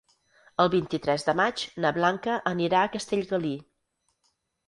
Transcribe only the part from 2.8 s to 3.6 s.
a Castellgalí.